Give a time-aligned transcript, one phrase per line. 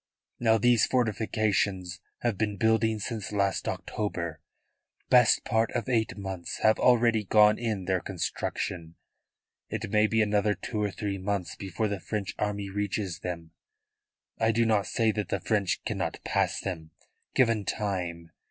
[0.39, 4.41] Now these fortifications have been building since last October.
[5.11, 8.95] Best part of eight months have already gone in their construction.
[9.69, 13.51] It may be another two or three months before the French army reaches them.
[14.39, 16.89] I do not say that the French cannot pass them,
[17.35, 18.31] given time.